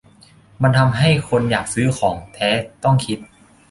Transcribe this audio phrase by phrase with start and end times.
[0.61, 2.49] มันทำใหึ้คนอยากซื้อของแท้
[2.83, 3.19] ต้องคิด